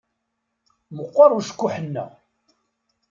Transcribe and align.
Meqqeṛ 0.95 1.31
ucekkuḥ-nneɣ. 1.37 2.09